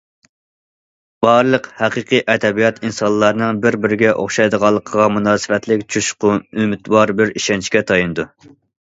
[1.25, 8.33] بارلىق ھەقىقىي ئەدەبىيات ئىنسانلارنىڭ بىر- بىرىگە ئوخشايدىغانلىقىغا مۇناسىۋەتلىك جۇشقۇن، ئۈمىدۋار بىر ئىشەنچكە تايىنىدۇ.